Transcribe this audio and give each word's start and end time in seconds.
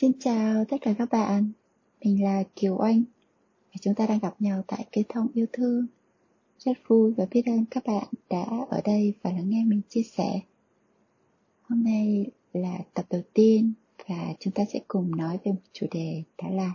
Xin 0.00 0.12
chào 0.20 0.64
tất 0.64 0.76
cả 0.80 0.94
các 0.98 1.08
bạn, 1.12 1.52
mình 2.04 2.24
là 2.24 2.42
Kiều 2.56 2.76
Oanh 2.78 3.02
và 3.64 3.74
chúng 3.80 3.94
ta 3.94 4.06
đang 4.06 4.18
gặp 4.18 4.34
nhau 4.38 4.62
tại 4.66 4.86
kênh 4.92 5.04
Thông 5.08 5.28
Yêu 5.34 5.46
Thương. 5.52 5.86
Rất 6.58 6.72
vui 6.86 7.12
và 7.12 7.26
biết 7.30 7.42
ơn 7.46 7.64
các 7.70 7.86
bạn 7.86 8.04
đã 8.30 8.46
ở 8.70 8.80
đây 8.84 9.14
và 9.22 9.32
lắng 9.32 9.50
nghe 9.50 9.64
mình 9.64 9.80
chia 9.88 10.02
sẻ. 10.02 10.40
Hôm 11.62 11.84
nay 11.84 12.26
là 12.52 12.78
tập 12.94 13.06
đầu 13.10 13.22
tiên 13.32 13.72
và 14.08 14.34
chúng 14.40 14.52
ta 14.52 14.64
sẽ 14.72 14.80
cùng 14.88 15.16
nói 15.16 15.38
về 15.44 15.52
một 15.52 15.60
chủ 15.72 15.86
đề 15.90 16.22
đó 16.42 16.48
là 16.50 16.72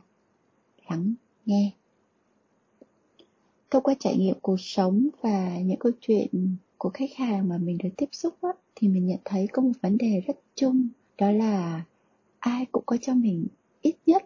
lắng 0.90 1.14
nghe. 1.46 1.72
Thông 3.72 3.84
qua 3.84 3.96
trải 4.00 4.18
nghiệm 4.18 4.36
cuộc 4.42 4.60
sống 4.60 5.08
và 5.22 5.58
những 5.58 5.80
câu 5.80 5.92
chuyện 6.02 6.56
của 6.78 6.90
khách 6.90 7.14
hàng 7.16 7.50
mà 7.50 7.58
mình 7.58 7.78
được 7.84 7.90
tiếp 7.98 8.10
xúc 8.12 8.34
á, 8.42 8.50
thì 8.76 8.88
mình 8.88 9.06
nhận 9.06 9.20
thấy 9.26 9.48
có 9.48 9.62
một 9.62 9.74
vấn 9.82 9.98
đề 9.98 10.22
rất 10.28 10.40
chung 10.56 10.88
đó 11.18 11.32
là 11.32 11.84
ai 12.44 12.66
cũng 12.72 12.84
có 12.86 12.98
cho 13.02 13.14
mình 13.14 13.48
ít 13.82 13.96
nhất 14.06 14.24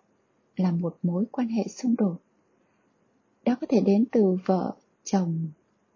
là 0.56 0.72
một 0.72 0.98
mối 1.04 1.26
quan 1.32 1.48
hệ 1.48 1.68
xung 1.68 1.96
đột. 1.98 2.18
Đó 3.46 3.56
có 3.62 3.68
thể 3.70 3.82
đến 3.82 4.06
từ 4.12 4.38
vợ, 4.46 4.76
chồng, 5.04 5.50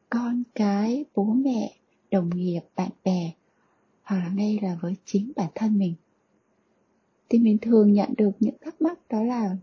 con 0.10 0.44
cái, 0.56 1.06
bố 1.16 1.24
mẹ, 1.24 1.76
đồng 2.12 2.30
nghiệp, 2.30 2.62
bạn 2.76 2.90
bè, 3.04 3.32
hoặc 4.04 4.18
là 4.18 4.30
ngay 4.36 4.60
là 4.62 4.78
với 4.82 4.96
chính 5.06 5.32
bản 5.36 5.50
thân 5.56 5.78
mình. 5.78 5.94
Thì 7.30 7.40
mình 7.40 7.58
thường 7.58 7.94
nhận 7.94 8.14
được 8.18 8.32
những 8.40 8.56
thắc 8.62 8.82
mắc 8.82 9.00
đó 9.10 9.24
là, 9.24 9.58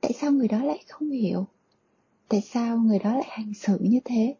tại 0.00 0.12
sao 0.12 0.32
người 0.32 0.48
đó 0.48 0.64
lại 0.64 0.84
không 0.88 1.10
hiểu? 1.10 1.46
Tại 2.28 2.40
sao 2.40 2.78
người 2.78 2.98
đó 2.98 3.14
lại 3.14 3.28
hành 3.28 3.54
xử 3.54 3.78
như 3.80 4.00
thế? 4.04 4.34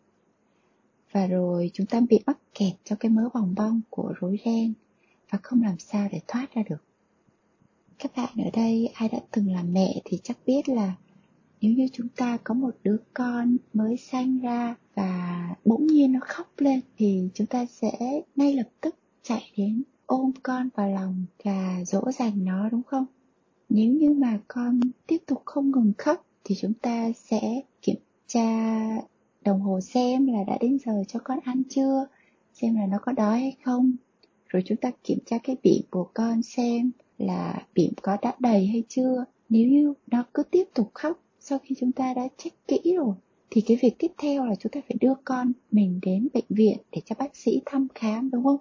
Và 1.13 1.27
rồi 1.27 1.71
chúng 1.73 1.87
ta 1.87 2.01
bị 2.01 2.21
mắc 2.27 2.39
kẹt 2.55 2.73
trong 2.85 2.99
cái 2.99 3.11
mớ 3.11 3.29
bòng 3.35 3.55
bong 3.57 3.81
của 3.91 4.15
rối 4.21 4.39
ren 4.45 4.75
và 5.31 5.39
không 5.43 5.63
làm 5.63 5.79
sao 5.79 6.09
để 6.13 6.21
thoát 6.29 6.55
ra 6.55 6.63
được. 6.71 6.85
Các 7.99 8.13
bạn 8.17 8.45
ở 8.45 8.51
đây, 8.53 8.93
ai 8.95 9.09
đã 9.09 9.19
từng 9.31 9.53
làm 9.53 9.73
mẹ 9.73 10.01
thì 10.05 10.19
chắc 10.23 10.37
biết 10.47 10.69
là 10.69 10.95
nếu 11.61 11.73
như 11.73 11.89
chúng 11.93 12.09
ta 12.09 12.39
có 12.45 12.55
một 12.55 12.71
đứa 12.83 12.97
con 13.15 13.57
mới 13.73 13.97
sanh 13.97 14.39
ra 14.39 14.75
và 14.95 15.49
bỗng 15.65 15.87
nhiên 15.87 16.13
nó 16.13 16.21
khóc 16.23 16.47
lên 16.59 16.81
thì 16.97 17.29
chúng 17.35 17.47
ta 17.47 17.67
sẽ 17.67 18.23
ngay 18.37 18.55
lập 18.55 18.69
tức 18.81 18.95
chạy 19.23 19.53
đến 19.57 19.83
ôm 20.07 20.33
con 20.43 20.69
vào 20.75 20.91
lòng 20.91 21.25
và 21.45 21.85
dỗ 21.87 22.11
dành 22.13 22.45
nó, 22.45 22.69
đúng 22.69 22.83
không? 22.83 23.07
Nếu 23.69 23.93
như 23.93 24.11
mà 24.11 24.41
con 24.49 24.81
tiếp 25.07 25.19
tục 25.27 25.43
không 25.45 25.71
ngừng 25.71 25.93
khóc 25.99 26.27
thì 26.45 26.55
chúng 26.61 26.75
ta 26.75 27.13
sẽ 27.13 27.63
kiểm 27.83 27.97
tra 28.27 28.79
đồng 29.45 29.61
hồ 29.61 29.81
xem 29.81 30.27
là 30.27 30.45
đã 30.47 30.59
đến 30.61 30.79
giờ 30.87 30.93
cho 31.09 31.21
con 31.25 31.39
ăn 31.45 31.63
chưa, 31.69 32.07
xem 32.53 32.77
là 32.77 32.87
nó 32.87 32.99
có 33.03 33.13
đói 33.13 33.41
hay 33.41 33.57
không 33.65 33.97
rồi 34.51 34.63
chúng 34.67 34.77
ta 34.77 34.91
kiểm 35.05 35.19
tra 35.27 35.39
cái 35.43 35.57
bỉm 35.63 35.83
của 35.91 36.11
con 36.15 36.43
xem 36.43 36.91
là 37.19 37.67
bỉm 37.75 37.93
có 38.03 38.17
đã 38.23 38.35
đầy 38.39 38.67
hay 38.67 38.83
chưa. 38.89 39.25
Nếu 39.49 39.69
như 39.69 39.95
nó 40.07 40.25
cứ 40.35 40.43
tiếp 40.43 40.65
tục 40.75 40.91
khóc 40.95 41.23
sau 41.41 41.59
khi 41.59 41.75
chúng 41.79 41.93
ta 41.93 42.15
đã 42.15 42.29
check 42.37 42.67
kỹ 42.69 42.97
rồi, 42.97 43.15
thì 43.51 43.61
cái 43.61 43.79
việc 43.83 43.95
tiếp 43.99 44.13
theo 44.19 44.47
là 44.47 44.55
chúng 44.55 44.73
ta 44.73 44.81
phải 44.89 44.97
đưa 45.01 45.15
con 45.25 45.53
mình 45.71 45.99
đến 46.03 46.29
bệnh 46.35 46.45
viện 46.49 46.79
để 46.93 47.03
cho 47.05 47.17
bác 47.19 47.37
sĩ 47.37 47.61
thăm 47.67 47.87
khám, 47.95 48.31
đúng 48.31 48.45
không? 48.45 48.61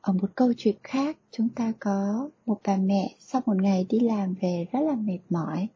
Ở 0.00 0.12
một 0.12 0.28
câu 0.34 0.52
chuyện 0.56 0.76
khác, 0.82 1.16
chúng 1.30 1.48
ta 1.48 1.72
có 1.80 2.30
một 2.46 2.60
bà 2.66 2.76
mẹ 2.76 3.14
sau 3.18 3.42
một 3.46 3.56
ngày 3.62 3.86
đi 3.88 4.00
làm 4.00 4.34
về 4.40 4.66
rất 4.72 4.80
là 4.80 4.94
mệt 4.94 5.18
mỏi. 5.30 5.68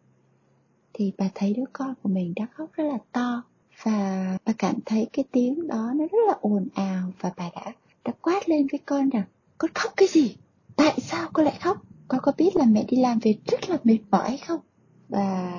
Thì 0.93 1.13
bà 1.19 1.31
thấy 1.35 1.55
đứa 1.55 1.65
con 1.73 1.95
của 2.03 2.09
mình 2.09 2.33
đã 2.37 2.47
khóc 2.53 2.71
rất 2.73 2.85
là 2.85 2.99
to 3.13 3.43
và 3.83 4.39
bà 4.45 4.53
cảm 4.59 4.75
thấy 4.87 5.07
cái 5.13 5.25
tiếng 5.33 5.67
đó 5.67 5.93
nó 5.95 6.05
rất 6.05 6.19
là 6.27 6.35
ồn 6.41 6.69
ào 6.75 7.13
và 7.21 7.33
bà 7.37 7.51
đã 7.55 7.73
đã 8.05 8.13
quát 8.21 8.49
lên 8.49 8.67
với 8.73 8.81
con 8.87 9.11
rằng, 9.11 9.25
con 9.59 9.71
khóc 9.75 9.93
cái 9.97 10.09
gì? 10.09 10.37
Tại 10.77 10.99
sao 11.01 11.29
con 11.33 11.45
lại 11.47 11.59
khóc? 11.61 11.83
Con 12.09 12.21
có 12.23 12.33
biết 12.39 12.57
là 12.57 12.65
mẹ 12.67 12.85
đi 12.89 12.97
làm 12.97 13.19
về 13.19 13.39
rất 13.47 13.71
là 13.71 13.79
mệt 13.85 13.99
mỏi 14.11 14.37
không? 14.37 14.61
Và 15.09 15.53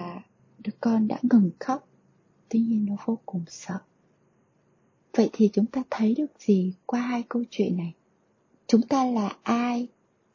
đứa 0.60 0.72
con 0.82 1.08
đã 1.08 1.20
ngừng 1.22 1.52
khóc. 1.60 1.88
Tuy 2.50 2.60
nhiên 2.60 2.86
nó 2.86 2.96
vô 3.06 3.18
cùng 3.26 3.44
sợ. 3.48 3.80
Vậy 5.18 5.30
thì 5.34 5.50
chúng 5.54 5.66
ta 5.66 5.84
thấy 5.90 6.16
được 6.18 6.32
gì 6.40 6.74
qua 6.86 7.00
hai 7.00 7.24
câu 7.30 7.44
chuyện 7.50 7.78
này? 7.78 7.94
Chúng 8.68 8.82
ta 8.82 9.06
là 9.06 9.38
ai 9.44 9.88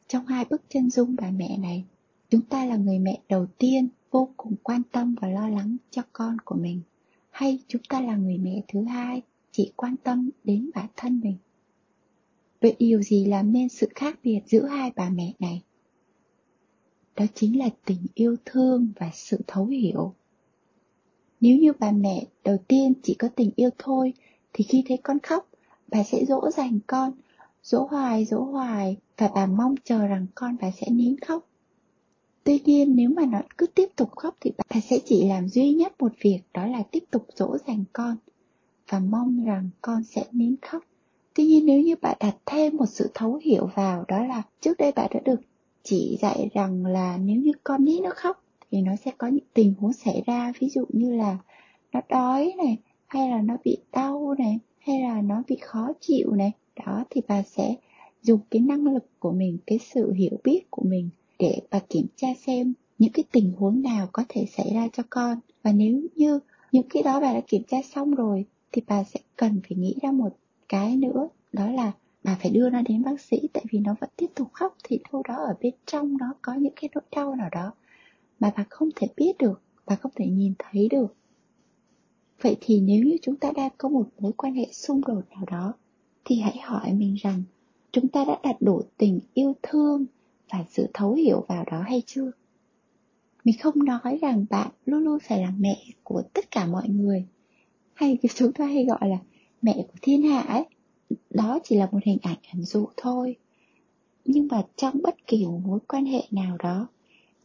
trong 0.07 0.25
hai 0.27 0.45
bức 0.45 0.61
chân 0.69 0.89
dung 0.89 1.15
bà 1.21 1.31
mẹ 1.31 1.57
này? 1.57 1.85
Chúng 2.29 2.41
ta 2.41 2.65
là 2.65 2.75
người 2.75 2.99
mẹ 2.99 3.21
đầu 3.29 3.45
tiên 3.57 3.87
vô 4.11 4.29
cùng 4.37 4.55
quan 4.63 4.81
tâm 4.91 5.15
và 5.21 5.27
lo 5.27 5.49
lắng 5.49 5.77
cho 5.91 6.01
con 6.13 6.37
của 6.45 6.55
mình, 6.55 6.81
hay 7.29 7.59
chúng 7.67 7.81
ta 7.89 8.01
là 8.01 8.15
người 8.15 8.37
mẹ 8.37 8.61
thứ 8.67 8.83
hai 8.83 9.21
chỉ 9.51 9.73
quan 9.75 9.95
tâm 10.03 10.29
đến 10.43 10.69
bản 10.75 10.87
thân 10.95 11.19
mình? 11.23 11.37
Vậy 12.61 12.75
điều 12.79 13.01
gì 13.01 13.25
làm 13.25 13.53
nên 13.53 13.69
sự 13.69 13.87
khác 13.95 14.19
biệt 14.23 14.39
giữa 14.45 14.65
hai 14.65 14.91
bà 14.95 15.09
mẹ 15.09 15.33
này? 15.39 15.63
Đó 17.15 17.25
chính 17.35 17.59
là 17.59 17.69
tình 17.85 18.05
yêu 18.13 18.35
thương 18.45 18.91
và 18.99 19.09
sự 19.13 19.37
thấu 19.47 19.65
hiểu. 19.65 20.13
Nếu 21.41 21.57
như 21.57 21.73
bà 21.79 21.91
mẹ 21.91 22.25
đầu 22.43 22.57
tiên 22.67 22.93
chỉ 23.03 23.13
có 23.13 23.27
tình 23.35 23.51
yêu 23.55 23.69
thôi, 23.77 24.13
thì 24.53 24.63
khi 24.63 24.83
thấy 24.87 24.97
con 24.97 25.19
khóc, 25.23 25.49
bà 25.87 26.03
sẽ 26.03 26.25
dỗ 26.25 26.49
dành 26.51 26.79
con, 26.87 27.11
dỗ 27.63 27.87
hoài 27.89 28.25
dỗ 28.25 28.43
hoài, 28.43 28.97
và 29.17 29.29
bà 29.35 29.45
mong 29.45 29.75
chờ 29.83 30.07
rằng 30.07 30.27
con 30.35 30.55
bà 30.61 30.71
sẽ 30.71 30.87
nín 30.89 31.19
khóc. 31.19 31.47
Tuy 32.43 32.59
nhiên, 32.65 32.95
nếu 32.95 33.09
mà 33.09 33.25
nó 33.25 33.41
cứ 33.57 33.67
tiếp 33.67 33.89
tục 33.95 34.15
khóc 34.15 34.37
thì 34.41 34.51
bà 34.57 34.81
sẽ 34.81 34.99
chỉ 35.05 35.27
làm 35.27 35.47
duy 35.47 35.73
nhất 35.73 35.93
một 35.99 36.11
việc, 36.21 36.39
đó 36.53 36.65
là 36.65 36.83
tiếp 36.91 37.03
tục 37.11 37.25
dỗ 37.35 37.57
dành 37.67 37.83
con 37.93 38.17
và 38.89 38.99
mong 38.99 39.45
rằng 39.45 39.69
con 39.81 40.03
sẽ 40.03 40.25
nín 40.31 40.55
khóc. 40.61 40.83
Tuy 41.39 41.45
nhiên 41.45 41.65
nếu 41.65 41.81
như 41.81 41.95
bạn 42.01 42.17
đặt 42.19 42.35
thêm 42.45 42.77
một 42.77 42.85
sự 42.85 43.11
thấu 43.13 43.39
hiểu 43.43 43.69
vào, 43.75 44.05
đó 44.07 44.23
là 44.23 44.43
trước 44.61 44.77
đây 44.77 44.91
bạn 44.91 45.11
đã 45.13 45.19
được 45.25 45.41
chỉ 45.83 46.17
dạy 46.21 46.49
rằng 46.53 46.85
là 46.85 47.17
nếu 47.17 47.35
như 47.35 47.51
con 47.63 47.85
nít 47.85 48.01
nó 48.01 48.09
khóc 48.15 48.43
thì 48.71 48.81
nó 48.81 48.95
sẽ 48.95 49.11
có 49.17 49.27
những 49.27 49.45
tình 49.53 49.73
huống 49.79 49.93
xảy 49.93 50.23
ra, 50.25 50.53
ví 50.59 50.69
dụ 50.69 50.85
như 50.89 51.15
là 51.15 51.37
nó 51.93 52.01
đói 52.09 52.53
này, 52.57 52.77
hay 53.07 53.29
là 53.29 53.41
nó 53.41 53.57
bị 53.63 53.77
đau 53.91 54.35
này, 54.37 54.59
hay 54.79 55.01
là 55.01 55.21
nó 55.21 55.43
bị 55.47 55.57
khó 55.61 55.87
chịu 55.99 56.31
này, 56.31 56.51
đó 56.85 57.05
thì 57.09 57.21
bà 57.27 57.43
sẽ 57.43 57.75
dùng 58.21 58.39
cái 58.51 58.61
năng 58.61 58.93
lực 58.93 59.19
của 59.19 59.31
mình, 59.31 59.57
cái 59.67 59.79
sự 59.93 60.13
hiểu 60.13 60.37
biết 60.43 60.61
của 60.69 60.83
mình 60.85 61.09
để 61.39 61.61
bà 61.71 61.79
kiểm 61.79 62.05
tra 62.15 62.27
xem 62.45 62.73
những 62.97 63.11
cái 63.11 63.23
tình 63.31 63.53
huống 63.57 63.81
nào 63.81 64.07
có 64.11 64.23
thể 64.29 64.45
xảy 64.57 64.71
ra 64.73 64.87
cho 64.93 65.03
con. 65.09 65.39
Và 65.63 65.71
nếu 65.71 66.01
như 66.15 66.39
những 66.71 66.89
cái 66.89 67.03
đó 67.03 67.19
bà 67.19 67.33
đã 67.33 67.41
kiểm 67.47 67.63
tra 67.67 67.77
xong 67.81 68.11
rồi 68.11 68.45
thì 68.71 68.81
bà 68.87 69.03
sẽ 69.03 69.19
cần 69.35 69.61
phải 69.69 69.77
nghĩ 69.77 69.95
ra 70.01 70.11
một 70.11 70.29
cái 70.69 70.95
nữa. 70.95 71.29
Đó 71.53 71.71
là 71.71 71.91
bà 72.23 72.37
phải 72.41 72.51
đưa 72.51 72.69
nó 72.69 72.81
đến 72.81 73.03
bác 73.03 73.21
sĩ, 73.21 73.39
tại 73.53 73.65
vì 73.71 73.79
nó 73.79 73.95
vẫn 73.99 74.09
tiếp 74.15 74.27
tục 74.35 74.47
khóc 74.53 74.77
thì 74.83 74.99
đâu 75.13 75.23
đó 75.27 75.35
ở 75.35 75.55
bên 75.61 75.73
trong 75.85 76.17
nó 76.17 76.33
có 76.41 76.53
những 76.53 76.73
cái 76.75 76.89
nỗi 76.95 77.03
đau 77.11 77.35
nào 77.35 77.49
đó 77.51 77.71
mà 78.39 78.51
bà 78.57 78.65
không 78.69 78.89
thể 78.95 79.07
biết 79.17 79.37
được, 79.37 79.61
bà 79.85 79.95
không 79.95 80.11
thể 80.15 80.25
nhìn 80.25 80.53
thấy 80.59 80.87
được. 80.91 81.15
Vậy 82.41 82.57
thì 82.61 82.81
nếu 82.81 83.03
như 83.03 83.17
chúng 83.21 83.35
ta 83.35 83.51
đang 83.55 83.71
có 83.77 83.89
một 83.89 84.09
mối 84.19 84.31
quan 84.37 84.53
hệ 84.53 84.65
xung 84.71 85.01
đột 85.01 85.21
nào 85.29 85.45
đó, 85.51 85.73
thì 86.25 86.39
hãy 86.39 86.57
hỏi 86.63 86.93
mình 86.93 87.15
rằng, 87.21 87.43
chúng 87.91 88.07
ta 88.07 88.25
đã 88.25 88.39
đặt 88.43 88.55
đủ 88.59 88.81
tình 88.97 89.19
yêu 89.33 89.55
thương 89.63 90.05
và 90.51 90.65
sự 90.69 90.87
thấu 90.93 91.13
hiểu 91.13 91.45
vào 91.47 91.65
đó 91.71 91.81
hay 91.81 92.01
chưa? 92.05 92.31
Mình 93.43 93.55
không 93.59 93.85
nói 93.85 94.19
rằng 94.21 94.45
bạn 94.49 94.71
luôn 94.85 95.03
luôn 95.03 95.19
phải 95.23 95.41
là 95.41 95.53
mẹ 95.57 95.83
của 96.03 96.21
tất 96.33 96.51
cả 96.51 96.65
mọi 96.65 96.89
người, 96.89 97.25
hay 97.93 98.17
chúng 98.35 98.53
ta 98.53 98.65
hay 98.65 98.85
gọi 98.85 99.09
là 99.09 99.17
mẹ 99.61 99.73
của 99.87 99.97
thiên 100.01 100.23
hạ 100.23 100.41
ấy, 100.41 100.65
đó 101.29 101.59
chỉ 101.63 101.75
là 101.75 101.87
một 101.91 101.99
hình 102.03 102.17
ảnh 102.21 102.37
ẩn 102.53 102.63
dụ 102.63 102.87
thôi. 102.97 103.35
Nhưng 104.25 104.47
mà 104.47 104.63
trong 104.75 105.01
bất 105.01 105.27
kỳ 105.27 105.45
một 105.45 105.59
mối 105.65 105.79
quan 105.87 106.05
hệ 106.05 106.23
nào 106.31 106.57
đó, 106.57 106.87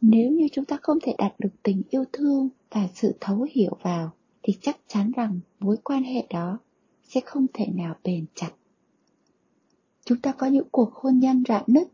nếu 0.01 0.31
như 0.31 0.47
chúng 0.51 0.65
ta 0.65 0.77
không 0.81 0.97
thể 1.03 1.15
đạt 1.17 1.33
được 1.39 1.49
tình 1.63 1.81
yêu 1.89 2.03
thương 2.13 2.49
và 2.71 2.87
sự 2.93 3.13
thấu 3.19 3.47
hiểu 3.51 3.77
vào, 3.81 4.11
thì 4.43 4.53
chắc 4.61 4.77
chắn 4.87 5.11
rằng 5.15 5.39
mối 5.59 5.77
quan 5.83 6.03
hệ 6.03 6.27
đó 6.29 6.59
sẽ 7.03 7.21
không 7.25 7.45
thể 7.53 7.65
nào 7.67 7.95
bền 8.03 8.25
chặt. 8.35 8.51
Chúng 10.05 10.21
ta 10.21 10.31
có 10.31 10.47
những 10.47 10.67
cuộc 10.71 10.93
hôn 10.93 11.19
nhân 11.19 11.43
rạn 11.47 11.63
nứt 11.67 11.87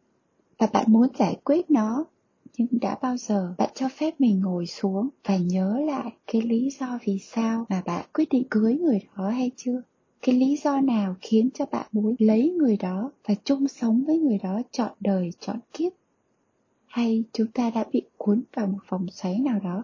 và 0.58 0.68
bạn 0.68 0.86
muốn 0.88 1.08
giải 1.20 1.38
quyết 1.44 1.72
nó, 1.72 2.06
nhưng 2.58 2.68
đã 2.72 2.98
bao 3.02 3.18
giờ 3.18 3.54
bạn 3.58 3.70
cho 3.76 3.90
phép 3.90 4.22
mình 4.22 4.40
ngồi 4.40 4.66
xuống 4.66 5.10
và 5.24 5.38
nhớ 5.38 5.80
lại 5.86 6.12
cái 6.28 6.42
lý 6.42 6.70
do 6.80 7.00
vì 7.06 7.20
sao 7.20 7.66
mà 7.70 7.82
bạn 7.86 8.06
quyết 8.14 8.30
định 8.30 8.44
cưới 8.50 8.76
người 8.76 9.00
đó 9.18 9.30
hay 9.30 9.52
chưa? 9.58 9.82
Cái 10.22 10.36
lý 10.36 10.58
do 10.64 10.82
nào 10.82 11.16
khiến 11.22 11.50
cho 11.54 11.66
bạn 11.66 11.88
muốn 11.92 12.16
lấy 12.20 12.50
người 12.50 12.78
đó 12.78 13.12
và 13.28 13.36
chung 13.44 13.68
sống 13.68 14.04
với 14.08 14.18
người 14.18 14.38
đó 14.38 14.62
trọn 14.72 14.92
đời, 15.00 15.30
trọn 15.40 15.60
kiếp? 15.74 15.92
Hay 16.86 17.24
chúng 17.34 17.48
ta 17.48 17.70
đã 17.70 17.86
bị 17.92 18.02
cuốn 18.18 18.44
vào 18.54 18.68
một 18.68 18.80
vòng 18.90 19.08
xoáy 19.12 19.40
nào 19.40 19.60
đó 19.60 19.84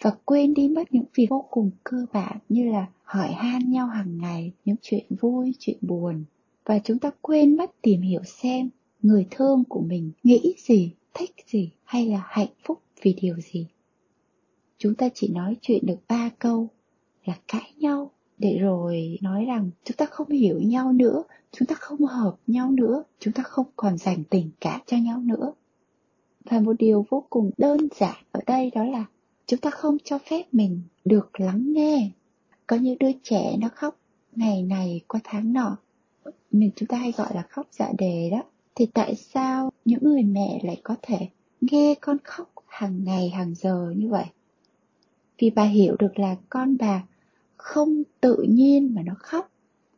và 0.00 0.10
quên 0.24 0.54
đi 0.54 0.68
mất 0.68 0.92
những 0.92 1.04
việc 1.14 1.26
vô 1.30 1.44
cùng 1.50 1.70
cơ 1.84 2.06
bản 2.12 2.38
như 2.48 2.70
là 2.70 2.86
hỏi 3.02 3.32
han 3.32 3.70
nhau 3.70 3.86
hàng 3.86 4.18
ngày 4.18 4.52
những 4.64 4.76
chuyện 4.82 5.04
vui, 5.20 5.54
chuyện 5.58 5.78
buồn? 5.80 6.24
Và 6.64 6.78
chúng 6.78 6.98
ta 6.98 7.10
quên 7.22 7.56
mất 7.56 7.70
tìm 7.82 8.00
hiểu 8.00 8.22
xem 8.24 8.70
người 9.02 9.26
thương 9.30 9.64
của 9.68 9.80
mình 9.80 10.12
nghĩ 10.22 10.54
gì, 10.58 10.92
thích 11.14 11.34
gì 11.46 11.70
hay 11.84 12.06
là 12.06 12.22
hạnh 12.26 12.52
phúc 12.64 12.80
vì 13.02 13.12
điều 13.22 13.36
gì? 13.40 13.66
Chúng 14.78 14.94
ta 14.94 15.08
chỉ 15.14 15.28
nói 15.28 15.56
chuyện 15.60 15.86
được 15.86 15.98
ba 16.08 16.30
câu 16.38 16.68
là 17.24 17.38
cãi 17.48 17.72
nhau 17.76 18.10
để 18.40 18.58
rồi 18.58 19.18
nói 19.22 19.44
rằng 19.44 19.70
chúng 19.84 19.96
ta 19.96 20.06
không 20.06 20.30
hiểu 20.30 20.60
nhau 20.60 20.92
nữa, 20.92 21.22
chúng 21.52 21.66
ta 21.66 21.74
không 21.78 22.00
hợp 22.00 22.36
nhau 22.46 22.70
nữa, 22.70 23.02
chúng 23.18 23.34
ta 23.34 23.42
không 23.42 23.66
còn 23.76 23.98
dành 23.98 24.24
tình 24.24 24.50
cảm 24.60 24.80
cho 24.86 24.96
nhau 24.96 25.18
nữa. 25.18 25.52
Và 26.44 26.60
một 26.60 26.72
điều 26.78 27.06
vô 27.10 27.24
cùng 27.30 27.50
đơn 27.58 27.88
giản 27.94 28.16
ở 28.32 28.40
đây 28.46 28.70
đó 28.74 28.84
là 28.84 29.04
chúng 29.46 29.60
ta 29.60 29.70
không 29.70 29.96
cho 30.04 30.18
phép 30.18 30.42
mình 30.52 30.82
được 31.04 31.40
lắng 31.40 31.72
nghe. 31.72 32.10
Có 32.66 32.76
những 32.76 32.98
đứa 32.98 33.12
trẻ 33.22 33.56
nó 33.60 33.68
khóc 33.74 33.96
ngày 34.32 34.62
này 34.62 35.00
qua 35.08 35.20
tháng 35.24 35.52
nọ. 35.52 35.76
Mình 36.50 36.70
chúng 36.76 36.86
ta 36.86 36.96
hay 36.96 37.12
gọi 37.12 37.28
là 37.34 37.42
khóc 37.42 37.66
dạ 37.70 37.92
đề 37.98 38.30
đó. 38.30 38.42
Thì 38.74 38.86
tại 38.86 39.14
sao 39.14 39.72
những 39.84 40.00
người 40.02 40.22
mẹ 40.22 40.60
lại 40.62 40.80
có 40.82 40.96
thể 41.02 41.28
nghe 41.60 41.94
con 42.00 42.16
khóc 42.24 42.52
hàng 42.66 43.04
ngày 43.04 43.28
hàng 43.28 43.54
giờ 43.54 43.92
như 43.96 44.08
vậy? 44.08 44.26
Vì 45.38 45.50
bà 45.50 45.64
hiểu 45.64 45.96
được 45.98 46.18
là 46.18 46.36
con 46.48 46.76
bà 46.78 47.02
không 47.62 48.02
tự 48.20 48.36
nhiên 48.48 48.94
mà 48.94 49.02
nó 49.02 49.14
khóc. 49.18 49.50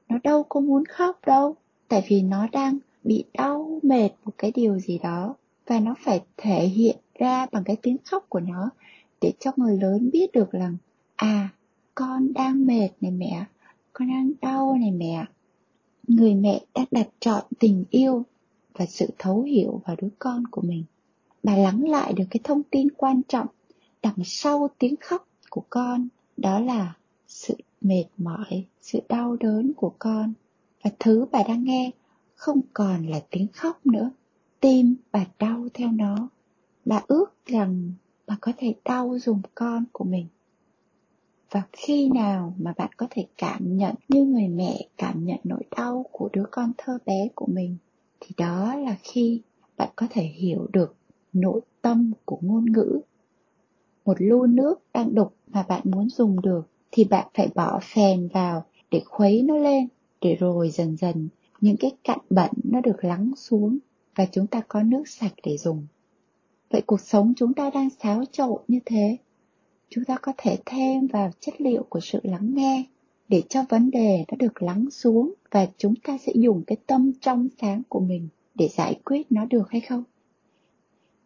Nó 0.08 0.18
đâu 0.24 0.42
có 0.42 0.60
muốn 0.60 0.84
khóc 0.84 1.20
đâu, 1.26 1.56
tại 1.88 2.04
vì 2.08 2.22
nó 2.22 2.46
đang 2.52 2.78
bị 3.04 3.24
đau 3.34 3.80
mệt 3.82 4.10
một 4.24 4.32
cái 4.38 4.52
điều 4.54 4.78
gì 4.78 4.98
đó, 4.98 5.34
và 5.66 5.80
nó 5.80 5.94
phải 6.04 6.20
thể 6.36 6.66
hiện 6.66 6.96
ra 7.18 7.46
bằng 7.52 7.64
cái 7.64 7.76
tiếng 7.82 7.96
khóc 8.04 8.26
của 8.28 8.40
nó 8.40 8.70
để 9.20 9.32
cho 9.40 9.52
người 9.56 9.78
lớn 9.78 10.10
biết 10.12 10.32
được 10.32 10.50
rằng 10.52 10.76
à 11.16 11.48
con 11.94 12.32
đang 12.32 12.66
mệt 12.66 12.88
này 13.00 13.10
mẹ, 13.10 13.44
con 13.92 14.08
đang 14.08 14.32
đau 14.40 14.76
này 14.80 14.90
mẹ. 14.90 15.24
Người 16.08 16.34
mẹ 16.34 16.60
đã 16.74 16.84
đặt 16.90 17.08
trọn 17.20 17.42
tình 17.58 17.84
yêu 17.90 18.24
và 18.74 18.86
sự 18.86 19.10
thấu 19.18 19.42
hiểu 19.42 19.80
vào 19.86 19.96
đứa 20.02 20.08
con 20.18 20.46
của 20.50 20.60
mình. 20.60 20.84
Bà 21.42 21.56
lắng 21.56 21.88
lại 21.88 22.12
được 22.12 22.24
cái 22.30 22.40
thông 22.44 22.62
tin 22.62 22.88
quan 22.96 23.22
trọng 23.28 23.46
đằng 24.02 24.24
sau 24.24 24.68
tiếng 24.78 24.94
khóc 25.00 25.28
của 25.50 25.62
con, 25.70 26.08
đó 26.36 26.60
là 26.60 26.94
sự 27.32 27.54
mệt 27.80 28.04
mỏi, 28.18 28.66
sự 28.80 29.00
đau 29.08 29.36
đớn 29.36 29.72
của 29.76 29.92
con. 29.98 30.32
Và 30.84 30.90
thứ 30.98 31.26
bà 31.32 31.42
đang 31.48 31.64
nghe 31.64 31.90
không 32.34 32.60
còn 32.74 33.06
là 33.06 33.20
tiếng 33.30 33.46
khóc 33.52 33.86
nữa. 33.86 34.10
Tim 34.60 34.94
bà 35.12 35.26
đau 35.38 35.68
theo 35.74 35.88
nó. 35.92 36.28
Bà 36.84 37.02
ước 37.06 37.46
rằng 37.46 37.92
bà 38.26 38.36
có 38.40 38.52
thể 38.56 38.74
đau 38.84 39.18
dùng 39.18 39.42
con 39.54 39.84
của 39.92 40.04
mình. 40.04 40.26
Và 41.50 41.62
khi 41.72 42.08
nào 42.08 42.54
mà 42.58 42.72
bạn 42.76 42.90
có 42.96 43.06
thể 43.10 43.26
cảm 43.38 43.76
nhận 43.76 43.94
như 44.08 44.24
người 44.24 44.48
mẹ 44.48 44.88
cảm 44.98 45.24
nhận 45.24 45.38
nỗi 45.44 45.62
đau 45.76 46.06
của 46.12 46.28
đứa 46.32 46.44
con 46.50 46.72
thơ 46.78 46.98
bé 47.06 47.28
của 47.34 47.46
mình, 47.46 47.76
thì 48.20 48.34
đó 48.36 48.76
là 48.76 48.96
khi 49.02 49.42
bạn 49.76 49.88
có 49.96 50.06
thể 50.10 50.22
hiểu 50.22 50.66
được 50.72 50.94
nội 51.32 51.60
tâm 51.82 52.12
của 52.24 52.38
ngôn 52.40 52.72
ngữ. 52.72 53.00
Một 54.04 54.16
lu 54.18 54.46
nước 54.46 54.82
đang 54.92 55.14
đục 55.14 55.34
mà 55.46 55.64
bạn 55.68 55.82
muốn 55.84 56.08
dùng 56.08 56.40
được 56.42 56.71
thì 56.92 57.04
bạn 57.04 57.26
phải 57.34 57.48
bỏ 57.54 57.80
phèn 57.94 58.28
vào 58.28 58.64
để 58.90 59.02
khuấy 59.04 59.42
nó 59.42 59.56
lên, 59.56 59.88
để 60.20 60.36
rồi 60.40 60.70
dần 60.70 60.96
dần 60.96 61.28
những 61.60 61.76
cái 61.76 61.90
cặn 62.04 62.18
bẩn 62.30 62.50
nó 62.64 62.80
được 62.80 63.04
lắng 63.04 63.32
xuống 63.36 63.78
và 64.14 64.26
chúng 64.32 64.46
ta 64.46 64.62
có 64.68 64.82
nước 64.82 65.08
sạch 65.08 65.32
để 65.42 65.56
dùng. 65.56 65.86
Vậy 66.70 66.82
cuộc 66.86 67.00
sống 67.00 67.32
chúng 67.36 67.54
ta 67.54 67.70
đang 67.70 67.88
xáo 68.02 68.24
trộn 68.32 68.60
như 68.68 68.78
thế. 68.84 69.16
Chúng 69.88 70.04
ta 70.04 70.16
có 70.22 70.32
thể 70.38 70.58
thêm 70.66 71.06
vào 71.06 71.30
chất 71.40 71.60
liệu 71.60 71.82
của 71.88 72.00
sự 72.00 72.20
lắng 72.22 72.54
nghe 72.54 72.84
để 73.28 73.42
cho 73.48 73.64
vấn 73.68 73.90
đề 73.90 74.24
nó 74.28 74.36
được 74.36 74.62
lắng 74.62 74.90
xuống 74.90 75.34
và 75.50 75.66
chúng 75.78 75.94
ta 75.94 76.18
sẽ 76.18 76.32
dùng 76.34 76.62
cái 76.66 76.76
tâm 76.86 77.12
trong 77.20 77.48
sáng 77.60 77.82
của 77.88 78.00
mình 78.00 78.28
để 78.54 78.68
giải 78.68 79.00
quyết 79.04 79.32
nó 79.32 79.44
được 79.44 79.70
hay 79.70 79.80
không? 79.80 80.04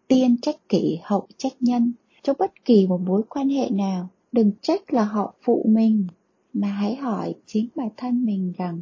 Tiên 0.08 0.36
trách 0.42 0.68
kỷ, 0.68 0.98
hậu 1.02 1.26
trách 1.36 1.52
nhân. 1.60 1.92
Trong 2.22 2.36
bất 2.38 2.64
kỳ 2.64 2.86
một 2.86 3.00
mối 3.00 3.22
quan 3.28 3.48
hệ 3.48 3.70
nào 3.70 4.08
đừng 4.32 4.52
trách 4.62 4.93
là 4.93 5.05
họ 5.05 5.34
phụ 5.43 5.67
mình, 5.69 6.06
mà 6.52 6.69
hãy 6.69 6.94
hỏi 6.94 7.34
chính 7.46 7.69
bản 7.76 7.88
thân 7.96 8.25
mình 8.25 8.52
rằng, 8.58 8.81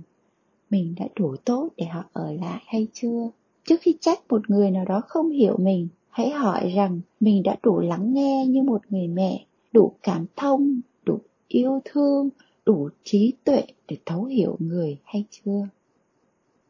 mình 0.70 0.94
đã 0.98 1.08
đủ 1.16 1.36
tốt 1.44 1.68
để 1.76 1.86
họ 1.86 2.04
ở 2.12 2.32
lại 2.32 2.62
hay 2.66 2.86
chưa? 2.92 3.30
Trước 3.64 3.80
khi 3.80 3.94
trách 4.00 4.20
một 4.28 4.50
người 4.50 4.70
nào 4.70 4.84
đó 4.84 5.02
không 5.08 5.30
hiểu 5.30 5.56
mình, 5.58 5.88
hãy 6.08 6.30
hỏi 6.30 6.72
rằng, 6.76 7.00
mình 7.20 7.42
đã 7.42 7.56
đủ 7.62 7.80
lắng 7.80 8.14
nghe 8.14 8.46
như 8.46 8.62
một 8.62 8.82
người 8.90 9.08
mẹ, 9.08 9.46
đủ 9.72 9.92
cảm 10.02 10.26
thông, 10.36 10.80
đủ 11.04 11.18
yêu 11.48 11.80
thương, 11.84 12.28
đủ 12.66 12.88
trí 13.04 13.32
tuệ 13.44 13.62
để 13.88 13.96
thấu 14.06 14.24
hiểu 14.24 14.56
người 14.58 14.98
hay 15.04 15.24
chưa? 15.30 15.68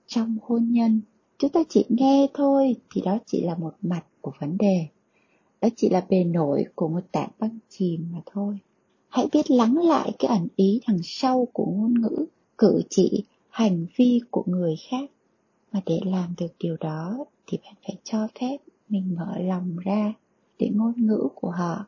Trong 0.06 0.36
hôn 0.42 0.70
nhân, 0.70 1.00
chúng 1.38 1.50
ta 1.50 1.60
chỉ 1.68 1.84
nghe 1.88 2.26
thôi 2.34 2.76
thì 2.94 3.00
đó 3.00 3.18
chỉ 3.26 3.42
là 3.42 3.54
một 3.54 3.74
mặt 3.82 4.04
của 4.20 4.32
vấn 4.40 4.58
đề 4.58 4.86
đó 5.64 5.70
chỉ 5.76 5.88
là 5.88 6.06
bề 6.08 6.24
nổi 6.24 6.64
của 6.74 6.88
một 6.88 7.00
tảng 7.12 7.30
băng 7.38 7.58
chìm 7.68 8.08
mà 8.12 8.18
thôi. 8.26 8.58
Hãy 9.08 9.26
biết 9.32 9.50
lắng 9.50 9.76
lại 9.76 10.12
cái 10.18 10.28
ẩn 10.28 10.48
ý 10.56 10.80
đằng 10.88 10.98
sau 11.02 11.48
của 11.52 11.66
ngôn 11.66 11.94
ngữ, 12.00 12.26
cử 12.58 12.82
chỉ, 12.90 13.24
hành 13.48 13.86
vi 13.96 14.20
của 14.30 14.44
người 14.46 14.76
khác. 14.90 15.10
Mà 15.72 15.80
để 15.86 16.00
làm 16.04 16.34
được 16.38 16.54
điều 16.58 16.76
đó 16.80 17.24
thì 17.46 17.58
bạn 17.64 17.74
phải 17.86 17.96
cho 18.04 18.28
phép 18.40 18.56
mình 18.88 19.16
mở 19.18 19.38
lòng 19.38 19.76
ra 19.84 20.12
để 20.58 20.70
ngôn 20.74 20.92
ngữ 20.96 21.28
của 21.34 21.50
họ 21.50 21.86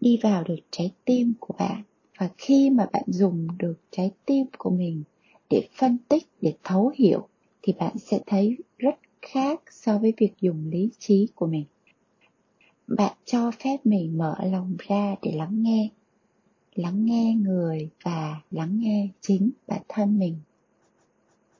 đi 0.00 0.18
vào 0.22 0.44
được 0.44 0.58
trái 0.70 0.90
tim 1.04 1.32
của 1.40 1.54
bạn. 1.58 1.82
Và 2.18 2.30
khi 2.38 2.70
mà 2.70 2.86
bạn 2.92 3.04
dùng 3.06 3.48
được 3.58 3.76
trái 3.90 4.10
tim 4.26 4.46
của 4.58 4.70
mình 4.70 5.02
để 5.50 5.68
phân 5.78 5.98
tích, 6.08 6.26
để 6.40 6.54
thấu 6.64 6.92
hiểu, 6.94 7.28
thì 7.62 7.72
bạn 7.72 7.98
sẽ 7.98 8.20
thấy 8.26 8.56
rất 8.78 8.94
khác 9.22 9.60
so 9.70 9.98
với 9.98 10.12
việc 10.16 10.32
dùng 10.40 10.70
lý 10.70 10.90
trí 10.98 11.28
của 11.34 11.46
mình 11.46 11.64
bạn 12.96 13.12
cho 13.24 13.50
phép 13.50 13.76
mình 13.84 14.18
mở 14.18 14.34
lòng 14.44 14.76
ra 14.88 15.14
để 15.22 15.32
lắng 15.32 15.62
nghe. 15.62 15.88
Lắng 16.74 17.04
nghe 17.04 17.34
người 17.34 17.88
và 18.04 18.40
lắng 18.50 18.78
nghe 18.80 19.08
chính 19.20 19.50
bản 19.66 19.82
thân 19.88 20.18
mình. 20.18 20.36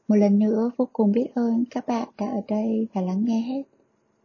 Một 0.08 0.16
lần 0.16 0.38
nữa, 0.38 0.70
vô 0.76 0.88
cùng 0.92 1.12
biết 1.12 1.26
ơn 1.34 1.64
các 1.70 1.86
bạn 1.86 2.08
đã 2.18 2.26
ở 2.26 2.40
đây 2.48 2.86
và 2.92 3.00
lắng 3.00 3.24
nghe 3.24 3.40
hết. 3.40 3.62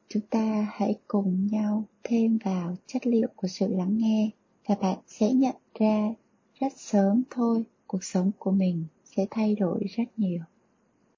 Chúng 0.09 0.23
ta 0.29 0.67
hãy 0.71 0.95
cùng 1.07 1.47
nhau 1.51 1.83
thêm 2.03 2.37
vào 2.45 2.75
chất 2.87 3.07
liệu 3.07 3.27
của 3.35 3.47
sự 3.47 3.67
lắng 3.67 3.97
nghe 3.97 4.29
và 4.67 4.75
bạn 4.75 4.97
sẽ 5.07 5.33
nhận 5.33 5.55
ra 5.79 6.13
rất 6.59 6.73
sớm 6.75 7.23
thôi, 7.29 7.63
cuộc 7.87 8.03
sống 8.03 8.31
của 8.39 8.51
mình 8.51 8.85
sẽ 9.05 9.25
thay 9.31 9.55
đổi 9.55 9.83
rất 9.95 10.03
nhiều. 10.17 10.39